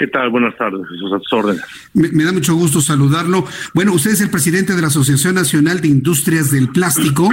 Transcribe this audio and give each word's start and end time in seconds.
¿Qué 0.00 0.06
tal? 0.06 0.30
Buenas 0.30 0.56
tardes, 0.56 0.80
sus 0.98 1.30
órdenes. 1.30 1.60
Me, 1.92 2.08
me, 2.08 2.24
da 2.24 2.32
mucho 2.32 2.54
gusto 2.54 2.80
saludarlo. 2.80 3.44
Bueno, 3.74 3.92
usted 3.92 4.12
es 4.12 4.22
el 4.22 4.30
presidente 4.30 4.74
de 4.74 4.80
la 4.80 4.86
Asociación 4.86 5.34
Nacional 5.34 5.82
de 5.82 5.88
Industrias 5.88 6.50
del 6.50 6.70
Plástico. 6.70 7.28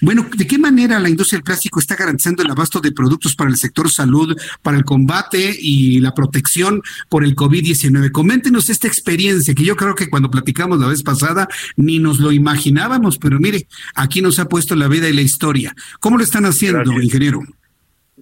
Bueno, 0.00 0.24
¿de 0.32 0.46
qué 0.46 0.56
manera 0.56 1.00
la 1.00 1.08
industria 1.08 1.38
del 1.38 1.42
plástico 1.42 1.80
está 1.80 1.96
garantizando 1.96 2.44
el 2.44 2.50
abasto 2.52 2.78
de 2.78 2.92
productos 2.92 3.34
para 3.34 3.50
el 3.50 3.56
sector 3.56 3.90
salud, 3.90 4.36
para 4.62 4.76
el 4.76 4.84
combate 4.84 5.52
y 5.58 5.98
la 5.98 6.14
protección 6.14 6.80
por 7.08 7.24
el 7.24 7.34
COVID-19? 7.34 8.12
Coméntenos 8.12 8.70
esta 8.70 8.86
experiencia 8.86 9.52
que 9.52 9.64
yo 9.64 9.74
creo 9.74 9.96
que 9.96 10.08
cuando 10.08 10.30
platicamos 10.30 10.78
la 10.78 10.86
vez 10.86 11.02
pasada 11.02 11.48
ni 11.74 11.98
nos 11.98 12.20
lo 12.20 12.30
imaginábamos, 12.30 13.18
pero 13.18 13.40
mire, 13.40 13.66
aquí 13.96 14.22
nos 14.22 14.38
ha 14.38 14.48
puesto 14.48 14.76
la 14.76 14.86
vida 14.86 15.08
y 15.08 15.12
la 15.12 15.22
historia. 15.22 15.74
¿Cómo 15.98 16.18
lo 16.18 16.22
están 16.22 16.44
haciendo, 16.44 16.84
Gracias. 16.84 17.02
ingeniero? 17.02 17.40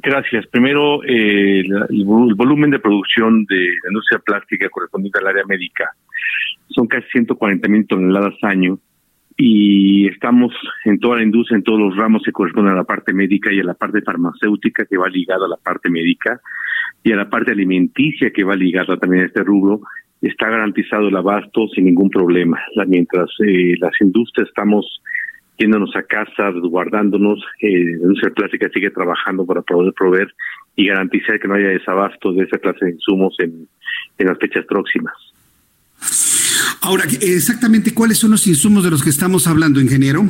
Gracias. 0.02 0.46
Primero, 0.46 1.02
eh, 1.04 1.60
el, 1.60 2.04
volumen 2.04 2.70
de 2.70 2.78
producción 2.78 3.44
de 3.44 3.56
la 3.56 3.90
industria 3.90 4.18
plástica 4.24 4.68
correspondiente 4.70 5.18
al 5.18 5.26
área 5.26 5.44
médica 5.46 5.90
son 6.68 6.86
casi 6.86 7.06
140 7.12 7.68
mil 7.68 7.86
toneladas 7.86 8.34
año 8.42 8.78
y 9.36 10.08
estamos 10.08 10.54
en 10.84 10.98
toda 11.00 11.16
la 11.16 11.22
industria, 11.22 11.58
en 11.58 11.64
todos 11.64 11.80
los 11.80 11.96
ramos 11.96 12.22
que 12.24 12.32
corresponden 12.32 12.72
a 12.72 12.76
la 12.76 12.84
parte 12.84 13.12
médica 13.12 13.52
y 13.52 13.60
a 13.60 13.64
la 13.64 13.74
parte 13.74 14.00
farmacéutica 14.00 14.86
que 14.86 14.96
va 14.96 15.08
ligada 15.08 15.44
a 15.44 15.48
la 15.48 15.56
parte 15.56 15.90
médica 15.90 16.40
y 17.02 17.12
a 17.12 17.16
la 17.16 17.28
parte 17.28 17.52
alimenticia 17.52 18.30
que 18.30 18.44
va 18.44 18.56
ligada 18.56 18.96
también 18.96 19.24
a 19.24 19.26
este 19.26 19.42
rubro. 19.42 19.80
Está 20.22 20.48
garantizado 20.48 21.08
el 21.08 21.16
abasto 21.16 21.68
sin 21.74 21.86
ningún 21.86 22.08
problema. 22.08 22.58
Mientras 22.86 23.30
eh, 23.46 23.74
las 23.78 23.92
industrias 24.00 24.48
estamos 24.48 25.02
yéndonos 25.60 25.94
a 25.94 26.02
casa, 26.02 26.50
resguardándonos, 26.50 27.38
eh, 27.60 27.98
plástica 28.34 28.70
sigue 28.70 28.90
trabajando 28.90 29.44
para 29.44 29.60
poder 29.60 29.92
proveer 29.92 30.34
y 30.74 30.86
garantizar 30.86 31.38
que 31.38 31.46
no 31.46 31.54
haya 31.54 31.68
desabasto 31.68 32.32
de 32.32 32.44
esa 32.44 32.58
clase 32.58 32.86
de 32.86 32.92
insumos 32.92 33.36
en, 33.38 33.68
en 34.18 34.26
las 34.26 34.38
fechas 34.38 34.64
próximas. 34.64 35.12
Ahora, 36.80 37.04
exactamente 37.20 37.92
cuáles 37.92 38.18
son 38.18 38.30
los 38.30 38.46
insumos 38.46 38.84
de 38.84 38.90
los 38.90 39.04
que 39.04 39.10
estamos 39.10 39.46
hablando, 39.46 39.80
ingeniero? 39.80 40.22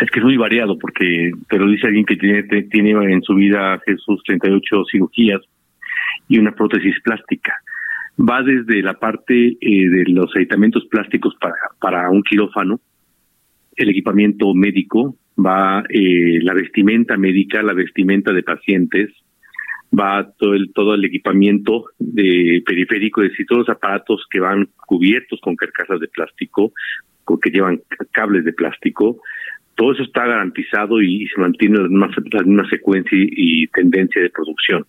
Es 0.00 0.10
que 0.12 0.20
es 0.20 0.24
muy 0.24 0.36
variado, 0.36 0.78
porque 0.78 1.32
te 1.48 1.58
lo 1.58 1.66
dice 1.66 1.88
alguien 1.88 2.04
que 2.04 2.16
tiene, 2.16 2.44
tiene 2.44 2.90
en 3.12 3.22
su 3.22 3.34
vida 3.34 3.80
Jesús 3.84 4.22
38 4.24 4.84
cirugías 4.92 5.40
y 6.28 6.38
una 6.38 6.52
prótesis 6.52 6.94
plástica. 7.02 7.52
Va 8.16 8.42
desde 8.42 8.80
la 8.80 8.94
parte 8.94 9.56
eh, 9.60 9.88
de 9.88 10.04
los 10.08 10.30
aditamentos 10.36 10.86
plásticos 10.88 11.34
para, 11.40 11.56
para 11.80 12.10
un 12.10 12.22
quirófano, 12.22 12.80
el 13.78 13.90
equipamiento 13.90 14.54
médico, 14.54 15.16
va 15.38 15.84
eh, 15.88 16.40
la 16.42 16.54
vestimenta 16.54 17.16
médica, 17.16 17.62
la 17.62 17.72
vestimenta 17.72 18.32
de 18.32 18.42
pacientes, 18.42 19.10
va 19.98 20.30
todo 20.38 20.54
el 20.54 20.72
todo 20.74 20.94
el 20.94 21.04
equipamiento 21.04 21.86
de 21.98 22.62
periférico, 22.66 23.22
es 23.22 23.30
decir, 23.30 23.46
todos 23.46 23.66
los 23.66 23.76
aparatos 23.76 24.26
que 24.30 24.40
van 24.40 24.68
cubiertos 24.86 25.40
con 25.40 25.56
carcasas 25.56 26.00
de 26.00 26.08
plástico, 26.08 26.72
que 27.42 27.50
llevan 27.50 27.80
cables 28.12 28.44
de 28.44 28.52
plástico, 28.52 29.20
todo 29.76 29.92
eso 29.92 30.02
está 30.02 30.26
garantizado 30.26 31.00
y 31.00 31.26
se 31.28 31.40
mantiene 31.40 31.78
la 31.78 31.88
misma, 31.88 32.10
la 32.44 32.68
secuencia 32.68 33.16
y, 33.16 33.62
y 33.62 33.66
tendencia 33.68 34.20
de 34.20 34.30
producción. 34.30 34.84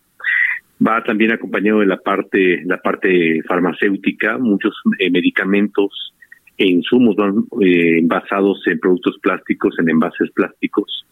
Va 0.85 1.03
también 1.03 1.33
acompañado 1.33 1.81
de 1.81 1.85
la 1.85 1.97
parte 1.97 2.63
la 2.65 2.77
parte 2.77 3.41
farmacéutica 3.43 4.37
muchos 4.37 4.73
eh, 4.97 5.11
medicamentos 5.11 6.13
e 6.59 6.67
insumos 6.67 7.15
van 7.15 7.45
eh, 7.61 8.01
basados 8.03 8.61
en 8.67 8.79
productos 8.79 9.17
plásticos, 9.21 9.79
en 9.79 9.89
envases 9.89 10.29
plásticos. 10.31 11.05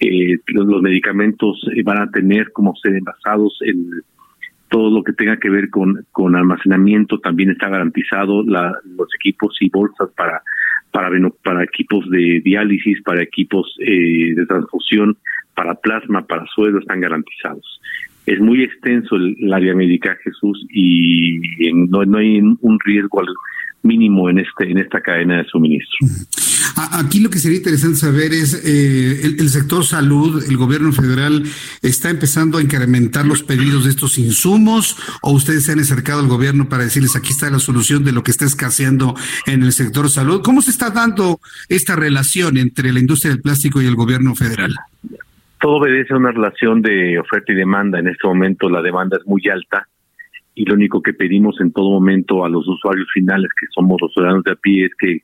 Eh, 0.00 0.38
los, 0.46 0.80
medicamentos 0.80 1.62
van 1.84 2.00
a 2.00 2.10
tener 2.10 2.50
como 2.52 2.74
ser 2.76 2.94
envasados 2.96 3.58
en 3.60 4.02
todo 4.70 4.90
lo 4.90 5.04
que 5.04 5.12
tenga 5.12 5.36
que 5.36 5.50
ver 5.50 5.68
con, 5.68 6.06
con 6.12 6.34
almacenamiento. 6.34 7.20
También 7.20 7.50
está 7.50 7.68
garantizado 7.68 8.42
la, 8.42 8.72
los 8.96 9.08
equipos 9.20 9.54
y 9.60 9.68
bolsas 9.68 10.08
para 10.16 10.42
para 10.90 11.10
para 11.44 11.62
equipos 11.62 12.08
de 12.10 12.40
diálisis 12.42 13.00
para 13.02 13.22
equipos 13.22 13.76
eh, 13.80 14.34
de 14.34 14.46
transfusión 14.46 15.16
para 15.54 15.74
plasma 15.74 16.26
para 16.26 16.46
suelo 16.46 16.78
están 16.78 17.00
garantizados. 17.00 17.80
Es 18.24 18.40
muy 18.40 18.62
extenso 18.62 19.16
el, 19.16 19.52
área 19.52 19.74
médica 19.74 20.16
Jesús 20.24 20.66
y 20.70 21.38
no, 21.88 22.04
no 22.06 22.18
hay 22.18 22.40
un 22.40 22.78
riesgo 22.84 23.20
mínimo 23.82 24.28
en 24.30 24.38
este 24.38 24.70
en 24.70 24.78
esta 24.78 25.00
cadena 25.00 25.38
de 25.38 25.44
suministro. 25.44 26.06
Aquí 26.92 27.20
lo 27.20 27.30
que 27.30 27.38
sería 27.38 27.58
interesante 27.58 27.96
saber 27.96 28.32
es 28.32 28.54
eh, 28.64 29.26
el, 29.26 29.40
el, 29.40 29.48
sector 29.48 29.84
salud, 29.84 30.42
el 30.48 30.56
gobierno 30.56 30.92
federal 30.92 31.42
está 31.82 32.10
empezando 32.10 32.58
a 32.58 32.62
incrementar 32.62 33.26
los 33.26 33.42
pedidos 33.42 33.84
de 33.84 33.90
estos 33.90 34.18
insumos 34.18 34.96
o 35.22 35.32
ustedes 35.32 35.64
se 35.64 35.72
han 35.72 35.80
acercado 35.80 36.20
al 36.20 36.28
gobierno 36.28 36.68
para 36.68 36.84
decirles 36.84 37.16
aquí 37.16 37.30
está 37.30 37.50
la 37.50 37.58
solución 37.58 38.04
de 38.04 38.12
lo 38.12 38.22
que 38.22 38.30
está 38.30 38.44
escaseando 38.44 39.14
en 39.46 39.62
el 39.62 39.72
sector 39.72 40.08
salud. 40.08 40.42
¿Cómo 40.42 40.62
se 40.62 40.70
está 40.70 40.90
dando 40.90 41.40
esta 41.68 41.96
relación 41.96 42.56
entre 42.56 42.92
la 42.92 43.00
industria 43.00 43.32
del 43.32 43.42
plástico 43.42 43.82
y 43.82 43.86
el 43.86 43.96
gobierno 43.96 44.34
federal? 44.34 44.74
Todo 45.60 45.76
obedece 45.76 46.14
a 46.14 46.16
una 46.16 46.32
relación 46.32 46.80
de 46.80 47.18
oferta 47.18 47.52
y 47.52 47.56
demanda. 47.56 47.98
En 47.98 48.08
este 48.08 48.26
momento 48.26 48.70
la 48.70 48.80
demanda 48.80 49.18
es 49.18 49.26
muy 49.26 49.42
alta 49.48 49.86
y 50.54 50.64
lo 50.64 50.74
único 50.74 51.02
que 51.02 51.14
pedimos 51.14 51.60
en 51.60 51.72
todo 51.72 51.90
momento 51.90 52.44
a 52.44 52.48
los 52.48 52.66
usuarios 52.66 53.08
finales, 53.12 53.50
que 53.58 53.66
somos 53.74 54.00
los 54.00 54.12
ciudadanos 54.12 54.44
de 54.44 54.52
a 54.52 54.56
pie, 54.56 54.86
es 54.86 54.92
que 54.98 55.20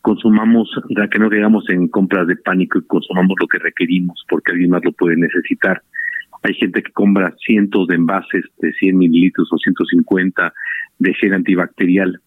consumamos, 0.00 0.70
que 1.10 1.18
no 1.18 1.28
quedamos 1.28 1.68
en 1.68 1.88
compras 1.88 2.26
de 2.26 2.36
pánico 2.36 2.78
y 2.78 2.86
consumamos 2.86 3.36
lo 3.40 3.46
que 3.46 3.58
requerimos, 3.58 4.24
porque 4.28 4.52
alguien 4.52 4.70
más 4.70 4.84
lo 4.84 4.92
puede 4.92 5.16
necesitar. 5.16 5.82
Hay 6.42 6.54
gente 6.54 6.82
que 6.82 6.92
compra 6.92 7.34
cientos 7.44 7.88
de 7.88 7.96
envases 7.96 8.44
de 8.58 8.72
100 8.72 8.96
mililitros 8.96 9.48
o 9.52 9.58
150 9.58 10.52
de 11.00 11.14
gel 11.14 11.34
antibacterial 11.34 12.20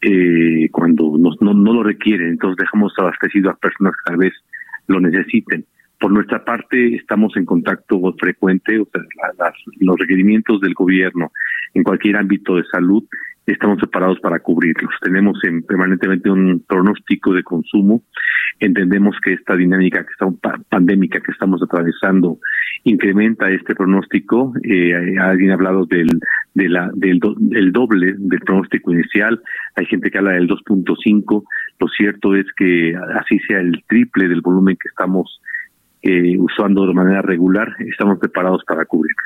eh, 0.00 0.68
cuando 0.70 1.16
no, 1.18 1.30
no, 1.40 1.54
no 1.54 1.72
lo 1.72 1.82
requieren, 1.82 2.30
entonces 2.30 2.56
dejamos 2.58 2.92
abastecido 2.98 3.50
a 3.50 3.56
personas 3.56 3.94
que 3.94 4.10
tal 4.10 4.16
vez 4.18 4.32
lo 4.86 5.00
necesiten. 5.00 5.64
Por 6.00 6.12
nuestra 6.12 6.44
parte, 6.44 6.94
estamos 6.94 7.36
en 7.36 7.44
contacto 7.44 8.00
frecuente, 8.18 8.78
o 8.78 8.88
sea, 8.92 9.02
las, 9.38 9.54
los 9.80 9.98
requerimientos 9.98 10.60
del 10.60 10.74
gobierno 10.74 11.32
en 11.74 11.82
cualquier 11.82 12.16
ámbito 12.16 12.56
de 12.56 12.64
salud, 12.64 13.04
estamos 13.52 13.78
preparados 13.78 14.20
para 14.20 14.40
cubrirlos. 14.40 14.92
Tenemos 15.00 15.38
en, 15.44 15.62
permanentemente 15.62 16.30
un 16.30 16.62
pronóstico 16.66 17.32
de 17.32 17.42
consumo. 17.42 18.02
Entendemos 18.60 19.16
que 19.22 19.32
esta 19.32 19.56
dinámica 19.56 20.04
que 20.04 20.12
está 20.12 20.26
pandémica 20.68 21.20
que 21.20 21.32
estamos 21.32 21.62
atravesando 21.62 22.38
incrementa 22.84 23.50
este 23.50 23.74
pronóstico. 23.74 24.52
Eh, 24.64 25.18
alguien 25.18 25.50
ha 25.50 25.54
hablado 25.54 25.86
del 25.86 26.08
de 26.54 26.68
la, 26.68 26.90
del, 26.94 27.20
do, 27.20 27.34
del 27.38 27.72
doble 27.72 28.14
del 28.18 28.40
pronóstico 28.40 28.92
inicial. 28.92 29.40
Hay 29.76 29.86
gente 29.86 30.10
que 30.10 30.18
habla 30.18 30.32
del 30.32 30.48
2.5. 30.48 31.44
Lo 31.78 31.88
cierto 31.88 32.34
es 32.34 32.46
que 32.56 32.94
así 33.14 33.38
sea 33.46 33.60
el 33.60 33.82
triple 33.88 34.28
del 34.28 34.40
volumen 34.40 34.76
que 34.76 34.88
estamos 34.88 35.40
eh, 36.02 36.36
usando 36.38 36.86
de 36.86 36.94
manera 36.94 37.22
regular, 37.22 37.74
estamos 37.80 38.18
preparados 38.18 38.62
para 38.64 38.84
cubrirlo. 38.84 39.22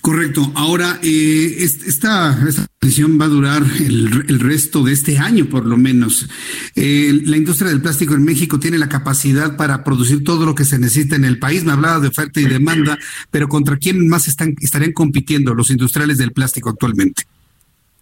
Correcto. 0.00 0.40
Ahora, 0.54 0.98
eh, 1.02 1.56
esta, 1.58 2.30
esta 2.46 2.66
decisión 2.80 3.18
va 3.20 3.26
a 3.26 3.28
durar 3.28 3.62
el, 3.80 4.24
el, 4.28 4.40
resto 4.40 4.82
de 4.82 4.92
este 4.92 5.18
año, 5.18 5.46
por 5.46 5.66
lo 5.66 5.76
menos. 5.76 6.28
Eh, 6.76 7.12
la 7.24 7.36
industria 7.36 7.70
del 7.70 7.80
plástico 7.80 8.14
en 8.14 8.24
México 8.24 8.58
tiene 8.58 8.78
la 8.78 8.88
capacidad 8.88 9.56
para 9.56 9.84
producir 9.84 10.24
todo 10.24 10.46
lo 10.46 10.54
que 10.54 10.64
se 10.64 10.78
necesita 10.78 11.16
en 11.16 11.24
el 11.24 11.38
país. 11.38 11.64
Me 11.64 11.72
hablaba 11.72 12.00
de 12.00 12.08
oferta 12.08 12.40
y 12.40 12.44
demanda, 12.44 12.98
pero 13.30 13.48
¿contra 13.48 13.76
quién 13.76 14.08
más 14.08 14.28
están, 14.28 14.54
estarían 14.60 14.92
compitiendo 14.92 15.54
los 15.54 15.70
industriales 15.70 16.18
del 16.18 16.32
plástico 16.32 16.70
actualmente? 16.70 17.22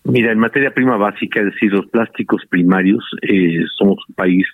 Mira, 0.05 0.33
en 0.33 0.39
materia 0.39 0.75
prima 0.75 0.97
básica, 0.97 1.41
es 1.41 1.47
decir, 1.47 1.73
los 1.73 1.87
plásticos 1.87 2.43
primarios, 2.49 3.05
eh, 3.23 3.63
somos 3.77 3.99
un 4.09 4.15
país 4.15 4.45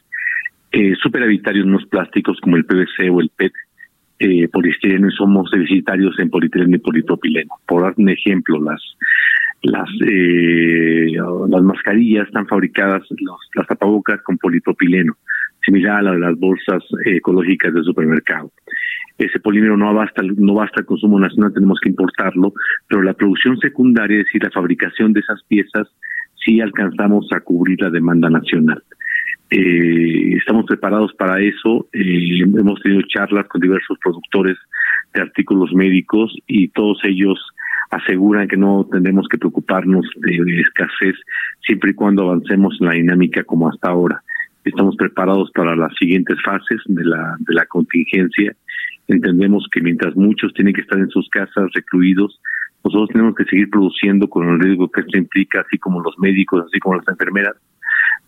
eh, 0.73 0.95
superavitario 1.01 1.63
en 1.63 1.71
unos 1.71 1.87
plásticos 1.87 2.39
como 2.41 2.57
el 2.57 2.65
PVC 2.65 3.11
o 3.11 3.21
el 3.21 3.31
PET, 3.35 3.53
eh, 4.21 4.49
poliestireno 4.49 5.09
y 5.09 5.13
somos 5.13 5.51
deficitarios 5.51 6.19
en 6.19 6.31
polietileno 6.31 6.77
y 6.77 6.81
polipropileno. 6.81 7.55
Por 7.67 7.83
dar 7.83 7.95
un 7.97 8.09
ejemplo, 8.09 8.61
las 8.63 8.83
las 9.63 9.89
eh, 10.07 11.17
las 11.49 11.63
mascarillas 11.63 12.27
están 12.27 12.47
fabricadas, 12.47 13.03
las 13.55 13.67
tapabocas 13.67 14.21
con 14.23 14.39
polipropileno. 14.39 15.15
similar 15.65 15.99
a 15.99 16.03
la 16.03 16.13
de 16.13 16.19
las 16.21 16.39
bolsas 16.39 16.83
ecológicas 17.05 17.75
del 17.75 17.85
supermercado. 17.85 18.51
Ese 19.19 19.41
polímero 19.41 19.77
no 19.77 19.93
basta, 19.93 20.23
no 20.23 20.55
basta 20.55 20.81
el 20.81 20.87
consumo 20.87 21.19
nacional, 21.19 21.53
tenemos 21.53 21.79
que 21.81 21.89
importarlo, 21.89 22.53
pero 22.89 23.03
la 23.03 23.15
producción 23.15 23.59
secundaria, 23.59 24.19
es 24.19 24.27
decir, 24.27 24.45
la 24.45 24.51
fabricación 24.51 25.13
de 25.13 25.21
esas 25.21 25.43
piezas, 25.43 25.89
sí 26.37 26.61
alcanzamos 26.61 27.27
a 27.33 27.41
cubrir 27.41 27.81
la 27.83 27.91
demanda 27.91 28.31
nacional. 28.31 28.83
Eh, 29.51 30.35
estamos 30.37 30.67
preparados 30.67 31.13
para 31.15 31.41
eso. 31.41 31.89
Eh, 31.93 32.41
hemos 32.43 32.81
tenido 32.81 33.03
charlas 33.09 33.47
con 33.49 33.61
diversos 33.61 33.99
productores 34.03 34.59
de 35.15 35.23
artículos 35.23 35.73
médicos 35.73 36.35
y 36.47 36.69
todos 36.69 36.99
ellos 37.05 37.39
aseguran 37.91 38.49
que 38.49 38.59
no 38.59 38.87
tendremos 38.91 39.27
que 39.29 39.39
preocuparnos 39.39 40.07
de, 40.17 40.61
escasez 40.61 41.17
siempre 41.67 41.93
y 41.93 41.95
cuando 41.95 42.25
avancemos 42.25 42.77
en 42.81 42.87
la 42.87 42.93
dinámica 42.93 43.43
como 43.45 43.69
hasta 43.69 43.89
ahora. 43.89 44.23
Estamos 44.65 44.97
preparados 44.97 45.51
para 45.53 45.75
las 45.75 45.95
siguientes 45.99 46.37
fases 46.45 46.81
de 46.87 47.05
la, 47.05 47.37
de 47.39 47.55
la 47.55 47.65
contingencia. 47.65 48.55
Entendemos 49.07 49.67
que 49.73 49.81
mientras 49.81 50.15
muchos 50.15 50.53
tienen 50.53 50.75
que 50.75 50.83
estar 50.83 50.99
en 50.99 51.09
sus 51.09 51.27
casas 51.31 51.71
recluidos, 51.73 52.39
nosotros 52.85 53.09
tenemos 53.11 53.35
que 53.35 53.45
seguir 53.45 53.71
produciendo 53.71 54.29
con 54.29 54.47
el 54.47 54.61
riesgo 54.61 54.91
que 54.91 55.01
esto 55.01 55.17
implica, 55.17 55.63
así 55.63 55.79
como 55.79 56.03
los 56.03 56.19
médicos, 56.19 56.67
así 56.67 56.79
como 56.79 56.97
las 56.97 57.09
enfermeras, 57.09 57.57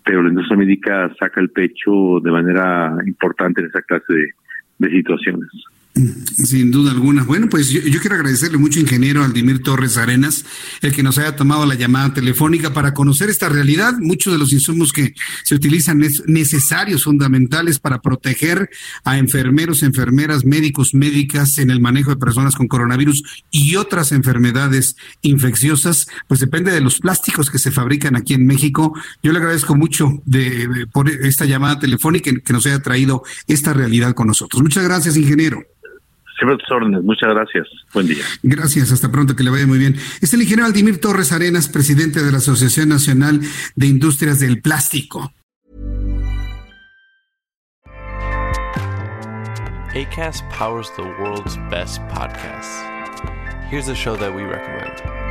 pero 0.03 0.23
la 0.23 0.29
industria 0.29 0.57
médica 0.57 1.13
saca 1.19 1.41
el 1.41 1.49
pecho 1.49 2.19
de 2.21 2.31
manera 2.31 2.95
importante 3.05 3.61
en 3.61 3.67
esa 3.67 3.81
clase 3.81 4.33
de 4.79 4.89
situaciones. 4.89 5.49
Sin 5.93 6.71
duda 6.71 6.91
alguna. 6.91 7.23
Bueno, 7.25 7.49
pues 7.49 7.69
yo, 7.69 7.81
quiero 7.99 8.15
agradecerle 8.15 8.57
mucho, 8.57 8.79
ingeniero 8.79 9.25
Aldimir 9.25 9.61
Torres 9.61 9.97
Arenas, 9.97 10.45
el 10.81 10.93
que 10.93 11.03
nos 11.03 11.17
haya 11.17 11.35
tomado 11.35 11.65
la 11.65 11.75
llamada 11.75 12.13
telefónica 12.13 12.73
para 12.73 12.93
conocer 12.93 13.29
esta 13.29 13.49
realidad. 13.49 13.95
Muchos 13.99 14.31
de 14.31 14.39
los 14.39 14.53
insumos 14.53 14.93
que 14.93 15.13
se 15.43 15.53
utilizan 15.53 16.01
es 16.01 16.23
necesarios, 16.27 17.03
fundamentales 17.03 17.79
para 17.79 18.01
proteger 18.01 18.69
a 19.03 19.17
enfermeros, 19.17 19.83
enfermeras, 19.83 20.45
médicos, 20.45 20.93
médicas 20.93 21.57
en 21.57 21.69
el 21.69 21.81
manejo 21.81 22.11
de 22.11 22.17
personas 22.17 22.55
con 22.55 22.69
coronavirus 22.69 23.23
y 23.51 23.75
otras 23.75 24.13
enfermedades 24.13 24.95
infecciosas, 25.21 26.07
pues 26.29 26.39
depende 26.39 26.71
de 26.71 26.79
los 26.79 26.99
plásticos 26.99 27.49
que 27.49 27.59
se 27.59 27.71
fabrican 27.71 28.15
aquí 28.15 28.33
en 28.33 28.45
México. 28.45 28.93
Yo 29.21 29.33
le 29.33 29.39
agradezco 29.39 29.75
mucho 29.75 30.21
de, 30.25 30.87
por 30.93 31.09
esta 31.09 31.43
llamada 31.43 31.79
telefónica 31.79 32.31
que 32.31 32.53
nos 32.53 32.65
haya 32.65 32.79
traído 32.79 33.23
esta 33.47 33.73
realidad 33.73 34.13
con 34.13 34.27
nosotros. 34.27 34.61
Muchas 34.61 34.85
gracias, 34.85 35.17
ingeniero. 35.17 35.61
Siempre 36.41 36.57
tus 36.57 36.71
órdenes. 36.71 37.03
Muchas 37.03 37.29
gracias. 37.29 37.67
Buen 37.93 38.07
día. 38.07 38.23
Gracias. 38.41 38.91
Hasta 38.91 39.11
pronto. 39.11 39.35
Que 39.35 39.43
le 39.43 39.51
vaya 39.51 39.67
muy 39.67 39.77
bien. 39.77 39.95
Es 40.21 40.33
el 40.33 40.41
ingeniero 40.41 40.65
Aldimir 40.65 40.99
Torres 40.99 41.31
Arenas, 41.31 41.67
presidente 41.67 42.23
de 42.23 42.31
la 42.31 42.39
Asociación 42.39 42.89
Nacional 42.89 43.41
de 43.75 43.85
Industrias 43.85 44.39
del 44.39 44.59
Plástico. 44.59 45.31
ACAST 49.93 50.43
powers 50.49 50.89
the 50.95 51.03
world's 51.03 51.57
best 51.69 52.01
podcasts. 52.07 52.81
Here's 53.69 53.87
a 53.87 53.93
show 53.93 54.15
that 54.15 54.33
we 54.33 54.41
recommend. 54.41 55.30